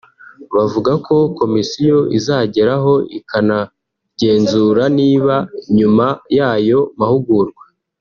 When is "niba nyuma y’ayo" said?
4.99-6.79